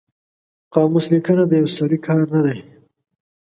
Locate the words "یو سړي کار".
1.61-2.21